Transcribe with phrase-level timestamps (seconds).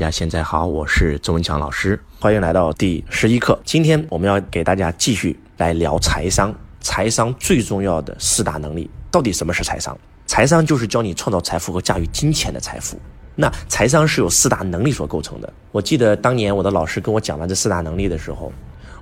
[0.00, 3.60] 大家现在好，我是周文强老师，欢迎来到第十一课。
[3.66, 6.54] 今天我们要给大家继续来聊财商。
[6.80, 9.94] 财商最重要的四大能力，到底什么是财商？
[10.24, 12.98] 财商就是教你创造财富和驾驭金钱的财富。
[13.36, 15.52] 那财商是由四大能力所构成的。
[15.70, 18.50] 我记得当年我的老师跟我讲了这四大能力的时候，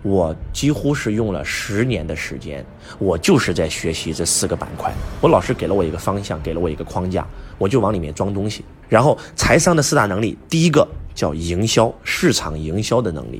[0.02, 2.64] 我几乎是用了十年的时间，
[2.98, 4.92] 我就是在学习这四个板块。
[5.20, 7.26] 我老师给了我一个方向，给了我一个框架，
[7.58, 8.64] 我就往里面装东西。
[8.88, 13.38] 然后财商的四大能力，第一个叫营销，市场营销的能力；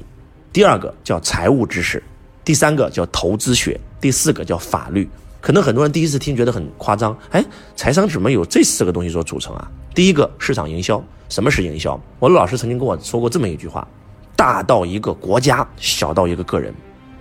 [0.52, 1.98] 第二个叫财务知识；
[2.44, 3.80] 第三个叫投资学。
[4.00, 5.08] 第四个叫法律，
[5.40, 9.68] 可能很多人第一次听觉得很夸张，哎，财商怎么有这四个东西所组成啊？
[9.92, 12.00] 第一个市场营销，什么是营销？
[12.20, 13.84] 我的老师曾经跟我说过这么一句话：
[14.38, 16.72] 大到一个国家，小到一个个人，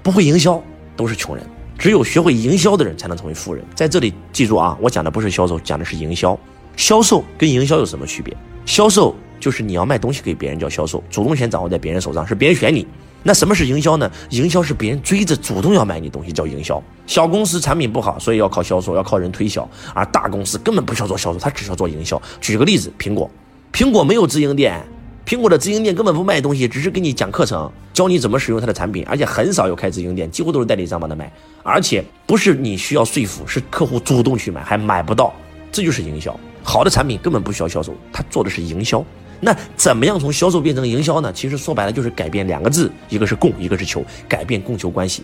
[0.04, 0.62] 不会营销
[0.96, 1.44] 都是穷人，
[1.76, 3.66] 只有学会营销的人才能成为富人。
[3.74, 6.38] 在这里记住啊，我讲的不是销售，讲的是营销。
[6.76, 8.38] 销售跟营销有什么区别？
[8.68, 12.86] 销售就是你要卖东西给别人叫销售，主动权掌握在别人手上，是别人选你。
[13.24, 14.12] 那什么是营销呢？
[14.30, 16.80] 营销是别人追着主动要买你东西，叫营销。
[17.08, 22.22] 小公司产品不好，所以要靠销售，要靠人推销；而大公司根本不需要做销售，他只需要做营销。
[22.40, 23.28] 举个例子，苹果，
[23.74, 24.86] 苹果没有直营店，
[25.28, 31.30] 苹果的直营店根本不卖东西，只是给你讲课程，教你怎么使用它的产品，而且很少有开直营店，几乎都是代理商帮他卖。
[31.64, 35.34] 而且不是你需要说服，是客户主动去买，还买不到，
[35.70, 36.34] 这就是营销。
[36.64, 39.04] 好的产品根本不需要销售，他做的是营销。
[39.42, 41.30] 那怎么样从销售变成营销呢？
[41.34, 45.24] 其实说白了就是改变两个字，一个是供，一个是求，改变供求关系。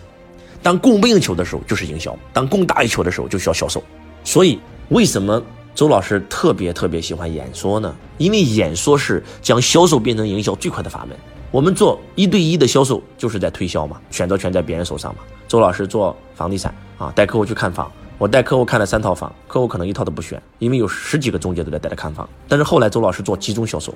[0.62, 3.82] 当供不应求的时候就是营销，当供大于求的时候就需要销售。
[4.22, 4.60] 所以
[4.90, 5.42] 为什么
[5.74, 7.92] 周老师特别特别喜欢演说呢？
[8.16, 11.18] 因为演说是将销售变成营销最快的法门。
[11.50, 15.22] 我们做一对一的销售就是在推销嘛，选择权在别人手上嘛。
[15.48, 17.90] 周老师做房地产啊，带客户去看房。
[18.18, 22.28] 我带客户看了三套房，客户可能一套都不选，因为有十几个中介都在带他看房。
[22.46, 23.92] 但是后来周老师做集中销售，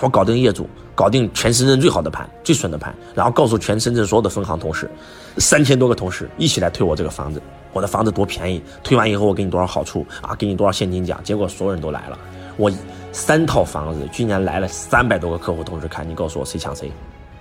[0.00, 4.90] 我搞定业主，搞定全深圳最好的盘、最损的盘，然后告诉全深圳所有的分行同事，
[5.38, 12.18] 三千多个同事一起来推我这个房子，我的房子多便宜，推完以后我给你多少好处啊，给你多少现金奖，结果所有人都来了，
[12.56, 12.70] 我
[13.12, 16.92] 三套房子居然来了三百多个客户同时看，你告诉我谁抢谁？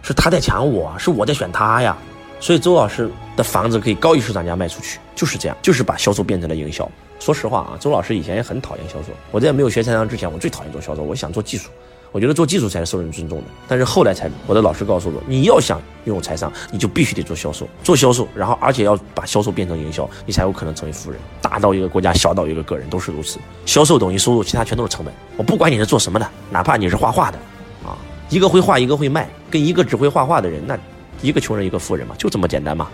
[0.01, 1.95] 是他在抢我，是我在选他呀。
[2.39, 6.87] 所以周老师的房子可以高于市场价卖出去，就是这样，就是把销售变成了营销。
[7.19, 9.07] 说实话啊，周老师以前也很讨厌销售。
[9.31, 11.69] 我在没有学财商之前，我最讨厌做销售，我想做技术，
[12.11, 13.45] 我觉得做技术才是受人尊重的。
[13.67, 21.19] 但是后来才，我的老师告诉我，你要想拥有财商，你就必须得做销售，做销售，然后而且要把销售变成营销，你才有可能成为富人。
[21.41, 23.39] 大到一个国家，小到一个个人都是如此。
[23.65, 25.13] 销售等于收入，其他全都是成本。
[25.35, 27.37] 我不管你是做什么的，哪怕你是画画的，
[27.85, 27.97] 啊，
[28.29, 30.77] 一个会画，一个会卖，跟一个只会画画的人，那。
[31.23, 32.87] 一个穷人，一个富人嘛，就这么简单嘛。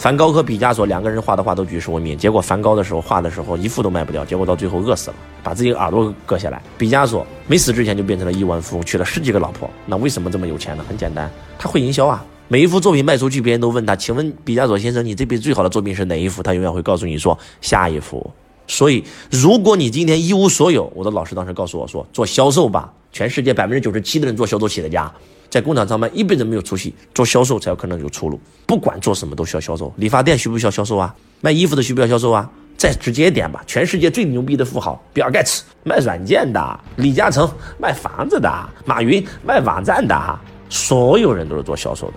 [0.00, 6.62] 梵高和毕加索两个人画的画都举世闻名，结果梵高的时候画的时候一幅都卖不掉，结果到最后饿死了，把自己的耳朵割下来。
[6.78, 9.68] 毕加索没死之前就变成了亿万富翁，娶了十几个老婆。
[9.84, 10.82] 那为什么这么有钱呢？
[10.88, 12.24] 很简单，他会营销啊。
[12.48, 16.42] 每一幅作品卖出去，别人都问他，请问毕加索先生，你这辈子最好的作品是哪一幅？
[16.42, 18.30] 他永远会告诉你说下一幅。
[18.66, 22.90] 所以，如果你今天一无所有，我的老师当时告诉我说，做销售吧。
[23.12, 25.12] 全世界百分之九十七的人做销售企业家。
[25.50, 28.40] 在工厂上班一辈子没有出息，做销售才有可能有出路。
[28.66, 31.12] 不管做什么都需要销售，理发店需不需要销售啊？
[31.40, 32.48] 卖衣服的需不需要销售啊？
[32.76, 38.50] 再直接一点吧，全世界最牛逼的富豪比尔盖茨卖软件的，李嘉诚卖房子的，
[38.86, 40.38] 马云卖网站的，
[40.70, 42.14] 所有人都是做销售的。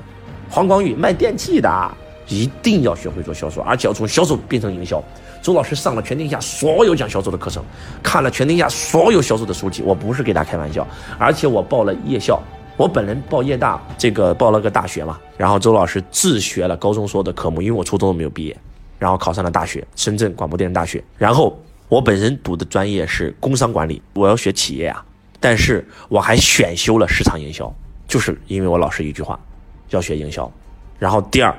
[0.49, 1.91] 黄光裕卖电器的，
[2.27, 5.03] 一定要学会做销售，而且要从销售变成营销。
[5.41, 7.61] 周老师上了全天下所有讲销售的课程，
[8.01, 12.41] 看了全天下所有销售的书籍，我不是给他开玩笑，而且我报了夜校。
[12.75, 18.57] 我本人报业大，这个报了个大学嘛，然后周老师自学了高中所有的科目，因为我初中都没有毕业，
[18.97, 21.03] 然后考上了大学，深圳广播电视大学。
[21.15, 21.55] 然后
[21.87, 25.05] 我本人读的专业是工商管理，我要学企业啊，
[25.39, 27.71] 但是我还选修了市场营销，
[28.07, 29.39] 就是因为我老师一句话，
[29.91, 30.51] 要学营销。
[30.97, 31.55] 然后第二，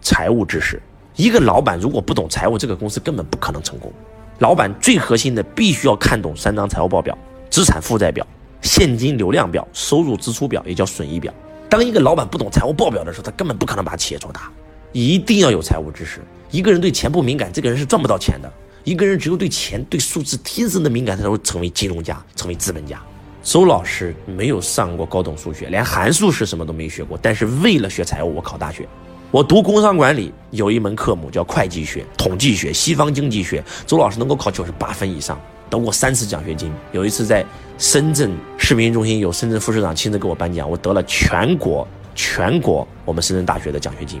[0.00, 0.80] 财务知识，
[1.14, 3.92] 一个老板如果不懂财务，这个公司根本不可能成功。
[4.38, 7.16] 老板最核心的必须要看懂三张财务报表，
[7.50, 8.26] 资产负债表。
[8.64, 11.32] 现金流量表、收入支出表也叫损益表。
[11.68, 14.50] 当一个老板不懂财务报表的时候，他根本不可能把企业做大。
[14.92, 16.20] 一定要有财务知识。
[16.50, 18.50] 一个人对钱不敏感，这个人是赚不到钱的。
[18.84, 23.00] 一个人只有对钱、对数字天生的敏感，才会成为金融家、成为资本家。
[23.42, 27.18] 周老师没有上过高等数学，连函数是什么都没学过。
[27.20, 28.88] 但是为了学财务，我考大学。
[29.30, 33.62] 我读工商管理，有一门科目叫会计学、统计学、西方经济学。
[33.84, 35.38] 周老师能够考九十八分以上。
[35.74, 37.44] 得过三次奖学金，有一次在
[37.78, 44.20] 深圳市民中心，有深圳副市长亲自给我颁奖，我得了全国全国我们深圳大学的奖学金，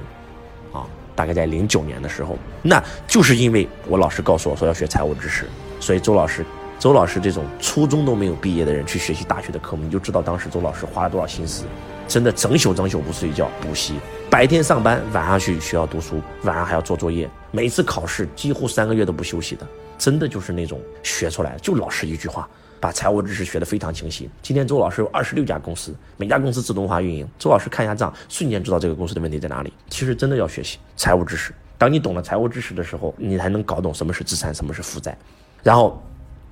[0.72, 0.84] 啊，
[1.14, 5.44] 大概在零九年的时候，那就是因为我老师告诉我说要学财务知识，
[5.78, 6.44] 所以周老师
[6.78, 11.64] 周老师这种初中都没有毕业的人去学习大学的科目，你就知道当时周老师花了多少心思，
[12.08, 13.94] 真的整宿整宿不睡觉补习，
[14.34, 19.64] 白天上班，晚上去学校读书，晚上还要做作业，每次考试几乎三个月都不休息的，
[19.96, 22.48] 真的就是那种学出来，就老师一句话，
[22.80, 24.28] 把财务知识学得非常清晰。
[24.42, 29.72] 今天周老师有二十六家公司，每家公司自动化运营，周老师看一下账，瞬间知道这个公司的问题在哪里。
[29.88, 35.16] 其实真的要学习财务知识，当你懂了财务知识的时候，你才能搞懂什么是资产，什么是负债，
[35.62, 36.02] 然后。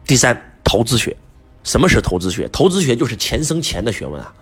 [0.06, 1.16] 第三，投资学，
[1.64, 2.48] 什么是投资学？
[2.52, 4.32] 投资学就是钱生钱的学问啊！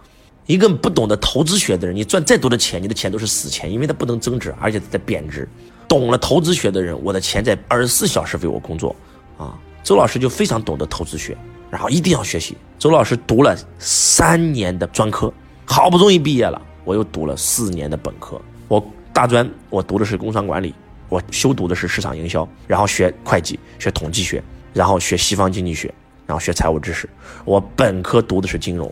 [0.46, 5.48] 一个不懂得投资学的人，你赚再多的钱，你的钱都是死钱，因为它不能增值，而且在贬值。
[5.88, 8.94] 懂了投资学的人，我的钱在二十四小时为我工作
[9.37, 9.58] 啊！
[9.82, 11.37] 周老师就非常懂得投资学，
[11.70, 12.56] 然后一定要学习。
[12.78, 15.32] 周老师读了三年的专科，
[15.64, 18.40] 好不容易毕业了，我又读了四年的本科。
[18.69, 20.75] 我大专我读的是工商管理，
[21.08, 24.43] 我修读的是市场营销，然后学会计，学统计学。
[24.72, 25.93] 然后学西方经济学，
[26.25, 27.10] 然后学财务知识。
[27.44, 28.88] 我本科读的是金融，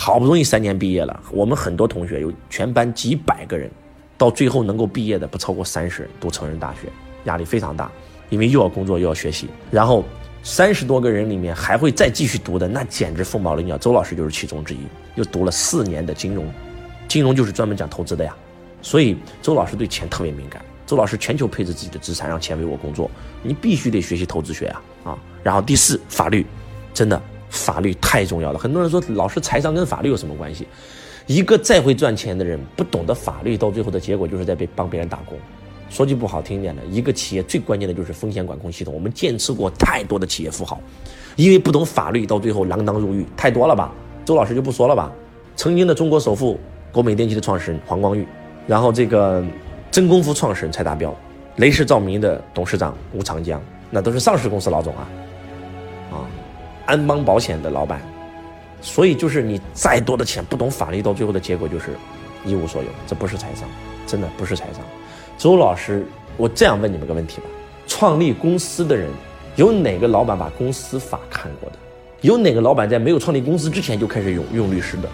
[0.00, 1.20] 好不容易三年毕业了。
[1.32, 3.68] 我们很多同学有全班几百个人，
[4.16, 6.88] 到最后能够毕业的不超过三十人，读成人大学，
[7.24, 7.90] 压力非常大，
[8.30, 9.48] 因为又要工作又要学习。
[9.72, 10.04] 然后
[10.44, 13.76] 三十多个人里面还会再继续读的，那简直凤毛麟角。
[13.76, 14.78] 周老师就是其中之一，
[15.16, 16.46] 又读了四年的金融，
[17.08, 18.32] 金融就是专门讲投资的呀。
[18.80, 20.64] 所以周老师对钱特别敏感。
[20.86, 23.10] 周老师全球配置自己的资产，让钱为我工作。
[23.42, 25.18] 你必须得学习投资学啊啊！
[25.42, 26.46] 然后第四，法律，
[26.94, 28.58] 真的法律太重要了。
[28.58, 30.66] 很多人说，老师财商跟法律有什么关系？
[31.26, 35.38] 一个再会赚钱的人，不懂得法律，到最后的结果就是在被帮别人打工。
[35.90, 38.92] 说句不好听点的，一个企业最关键的就是风险管控系统。
[38.94, 40.80] 我们见识过太多的企业富豪，
[41.36, 43.92] 因为不懂法律，到最后锒铛入狱，太多了吧？
[44.24, 45.12] 周老师就不说了吧。
[45.56, 46.58] 曾经的中国首富
[46.92, 48.26] 国美电器的创始人黄光裕，
[48.66, 49.44] 然后这个。
[49.90, 51.16] 真功夫创始人蔡达标，
[51.56, 53.60] 雷士照明的董事长吴长江，
[53.90, 55.08] 那都是上市公司老总，啊，
[56.88, 58.00] 安邦保险的老板，
[58.80, 61.90] 所以就是你再多的钱，不懂法律，到最后的结果就是
[62.46, 63.68] 一无所有，这不是财商，
[64.06, 64.82] 真的不是财商。
[65.36, 66.06] 周老师，
[66.38, 67.44] 我这样问你们个问题吧：
[67.86, 69.10] 创立公司的人，
[69.56, 71.76] 有哪个老板把公司法看过的？
[72.22, 75.08] 有哪个老板在没有创立公司之前就开始用用律师的？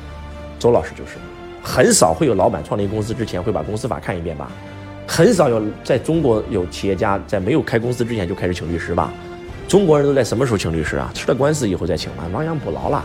[0.61, 1.17] 周老师就是。
[1.61, 4.53] 很少会有老板创立公司之前会把公司法看一遍吧？
[5.09, 9.13] 很少有在中国有企业家在没有开公司之前就开始请律师吧？
[9.75, 11.11] 中国人都在什么时候请律师啊？
[11.13, 12.29] 吃了官司以后再请吗？
[12.33, 13.05] 亡羊补牢了。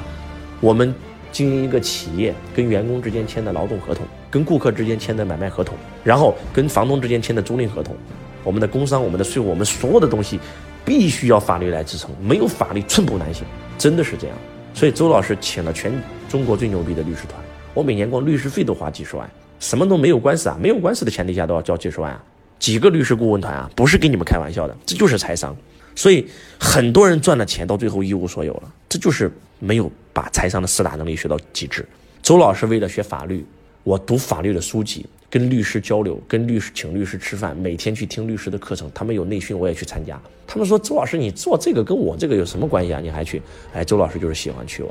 [0.61, 0.93] 我们
[1.31, 7.95] 经营一个企业，跟员工之间签的劳动合同，跟顾客之间签的买卖合同，然后跟房东之间签的租赁合同，
[8.43, 10.39] 我们的工商、我们的税务、我们所有的东西，
[10.85, 13.43] 必须要法律来支撑，没有法律寸步难行，
[13.75, 14.37] 真的是这样。
[14.75, 15.91] 所以周老师请了全
[16.29, 17.41] 中国最牛逼的律师团。
[17.73, 19.27] 我每年光律师费都花几十万，
[19.59, 22.23] 什么都没有官司啊，没有官司的前提下都要交几十万啊，
[22.59, 25.57] 几个律师顾问团啊，不是跟你们开玩笑的，这就是财商。
[25.99, 26.25] 所以
[26.57, 29.29] 很多人赚了钱到最后一无所有了，这就是
[29.59, 31.85] 没有把财商的四大能力学到极致。
[32.21, 33.45] 周老师为了学法律，
[33.83, 40.17] 我读法律的书籍，跟律师交流，跟律师请律师吃饭，每天去听律师的课程，他们有内训我也去参加。
[40.47, 43.01] 他们说周老师你做这个跟我这个有什么关系啊？
[43.01, 43.41] 你还去？
[43.73, 44.87] 哎，周老师就是喜欢去哦，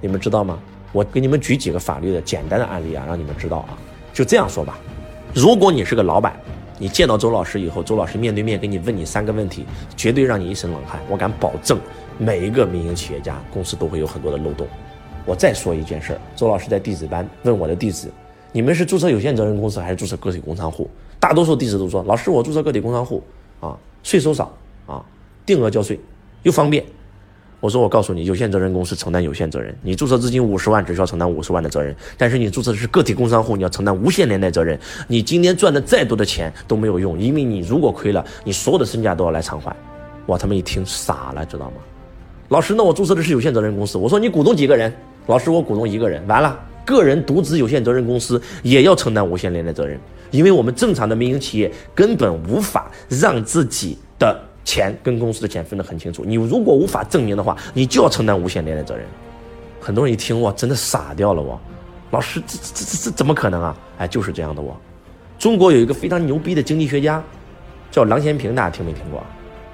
[0.00, 0.60] 你们知道吗？
[0.92, 3.76] 我给你们举几个法律的简单的案例啊，让你们知道啊。
[4.14, 4.78] 就这样说吧，
[5.34, 6.40] 如果你是个老板，
[6.80, 9.66] 你见到周老师以后，周老师面对面给你问你三个问题，
[9.96, 11.00] 绝对让你一身冷汗。
[11.08, 11.78] 我敢保证，
[12.16, 14.66] 每一个民营企业家公司都会有很多的漏洞。
[15.26, 18.08] 我再说一件事儿，周老师在弟子班问我的弟子，
[18.52, 20.88] 你们是注册有限责任公司还是注册个体工商户？
[21.18, 23.22] 大多数弟子都说，老师我注册个体工商户
[23.60, 24.52] 啊，税收少
[24.86, 25.04] 啊，
[25.44, 25.98] 定额交税
[26.44, 26.84] 又方便。
[27.60, 31.94] 我说，我告诉你，有限责任公司承担有限责任，你注册资金五十万，只需要承担五十万的责任。
[32.16, 34.78] 但是你注册的是个体工商户，你要承担无限连带责任。
[35.08, 39.74] 你今天赚的再多的钱都没有用，因为你如果亏了，你所有的身价都要来偿还。
[40.26, 41.76] 哇，他们一听傻了，知道吗？
[42.50, 43.98] 老师，那我注册的是有限责任公司。
[43.98, 44.92] 我说你股东几个人？
[45.26, 46.24] 老师，我股东一个人。
[46.28, 49.98] 完了，个人独资有限责任公司也要承担无限连带责任，
[50.30, 54.47] 因为我们正常的民营企业根本无法让自己的。
[54.68, 59.06] 钱跟公司的钱分得很清楚，你如果无法证明的话，你就要承担无限连带责任。
[59.80, 61.58] 很多人一听哇，真的傻掉了哇！
[62.10, 63.74] 老师，这这这这怎么可能啊？
[63.96, 64.74] 哎，就是这样的哇！
[65.38, 67.22] 中国有一个非常牛逼的经济学家，
[67.90, 69.22] 叫郎咸平，大家听没听过？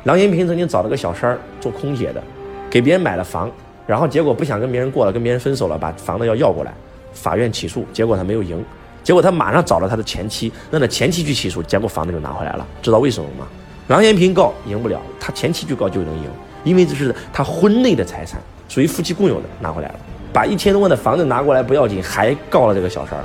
[0.05, 2.23] 郎咸平曾经找了个小三儿做空姐的，
[2.71, 3.51] 给别人买了房，
[3.89, 6.73] 然后结果不想跟别人过了，跟别人分手了，把房子要要过来，
[7.13, 8.65] 法院起诉，结果他没有赢，
[9.03, 12.65] 结果他马上找了他的前妻，让他前妻去起诉，结果房子就拿回来了。
[12.81, 13.49] 知道为什么吗？
[13.89, 16.25] 郎咸平告赢不了，他前妻去告就能赢，
[16.65, 19.95] 因为这是他婚内的财产，属于夫妻共有的，拿回来了。
[20.33, 23.25] 把一千多万的房子拿过来不要紧，还告了这个小三儿，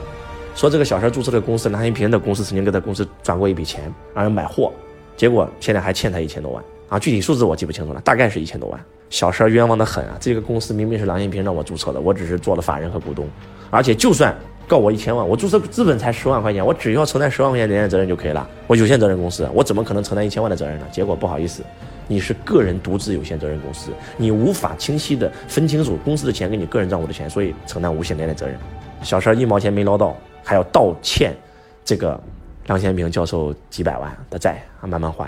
[0.53, 4.71] 说这个小三儿注册的公司，郎咸平的公司曾经给他公司转过一笔钱，让人买货，
[5.15, 8.79] 结果现在还欠他一千多万啊，具体数字我记不清楚了，大概是一千多万。
[9.09, 10.17] 小三儿冤枉的很啊！
[10.19, 13.27] 这个公司明明是郎咸平让我注册的，我只是做了法人和股东，
[13.71, 14.37] 而且就算
[14.69, 18.47] 告我一千万，我注册资本才十万块钱，我只要承担十万块钱连带责任就可以了。
[18.67, 20.85] 我有限责任公司，我怎么可能承担一千万的责任呢？
[20.91, 21.63] 结果不好意思，
[22.07, 28.55] 你是个人独资有限责任公司，你无法清晰的分清楚公司的钱跟你个人账户的钱，所以承担无限连带责任。
[29.01, 31.35] 小事儿一毛钱没捞到，还要道歉，
[31.83, 32.19] 这个
[32.67, 35.27] 郎咸平教授几百万的债啊，慢慢还，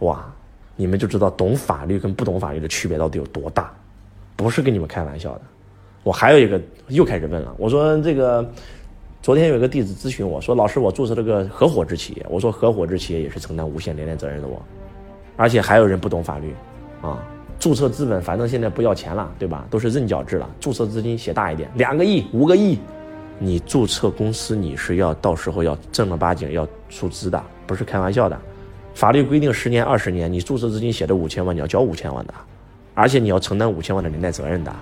[0.00, 0.22] 哇！
[0.74, 3.72] 你们就知道懂法律跟不懂法律的区别到底有多大，
[4.36, 5.40] 不是跟你们开玩笑的。
[6.02, 8.44] 我还有一个又开始问了，我说这个
[9.22, 14.60] 昨天有个弟子咨询我说，老师我注册了个合伙制企业，我说合伙制企业也是承担无限连带责任的，我，
[15.36, 16.52] 而且还有人不懂法律，
[17.00, 17.22] 啊，
[17.56, 19.64] 注册资本反正现在不要钱了，对吧？
[19.70, 22.80] 都是认缴制了，注册资金写大一点，两个亿、五个亿，
[23.38, 28.36] 你注册公司你是要到时候要正儿八经要出资的，不是开玩笑的。
[28.92, 32.34] 法律规定十年、二十年，你注册资金写的五千万，你要交五千万的，
[32.92, 34.74] 而且你要承担五千万的连带责任的。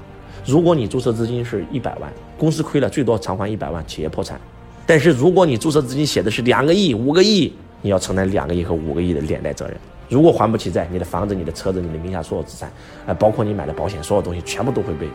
[0.47, 4.41] 如果你注册资金是一百万，公司亏了最多偿还一百万，企业破产。
[4.87, 9.77] 但是如果你注册资金写的是两个亿、五个亿，你要承担两个亿和五个亿的连带责任。
[10.09, 12.71] 如果还不起债，你的房子、你的车子、你的名下所有资产，
[13.07, 15.09] 哎，包括你买的保险，所有东西全部都会被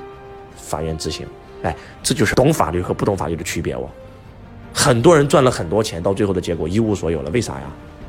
[0.55, 1.27] 法院执行。
[1.63, 3.89] 哎，这就是懂法律和不懂法律的区别哦。
[4.74, 7.63] 很多人赚了很多钱，到最后的结果一无所有了，为啥呀？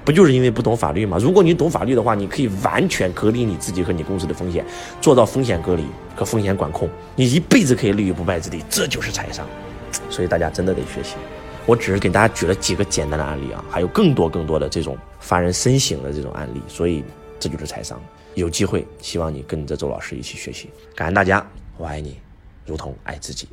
[0.06, 1.18] 不就是因为不懂法律吗？
[1.20, 4.64] 如果你懂法律的话，你可以完全隔离你自己和你公司的风险，
[5.00, 5.84] 做到风险隔离
[6.14, 8.62] 和风险管控，你一辈子可以立于不败之地。
[8.70, 9.44] 这就是财商，
[10.08, 11.16] 所以大家真的得学习。
[11.66, 16.62] 我只是给大家举了几个简单的案例啊，还有更多更多的这种发人深省的这种案例。
[16.68, 17.02] 所以
[17.40, 18.00] 这就是财商。
[18.34, 20.70] 有机会，希望你跟着周老师一起学习。
[20.94, 21.44] 感恩大家，
[21.76, 22.16] 我爱你，
[22.64, 23.48] 如同爱自己。